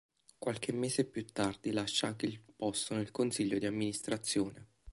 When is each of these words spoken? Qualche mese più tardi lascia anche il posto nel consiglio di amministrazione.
Qualche 0.39 0.71
mese 0.71 1.05
più 1.05 1.23
tardi 1.27 1.71
lascia 1.71 2.07
anche 2.07 2.25
il 2.25 2.39
posto 2.55 2.95
nel 2.95 3.11
consiglio 3.11 3.59
di 3.59 3.67
amministrazione. 3.67 4.69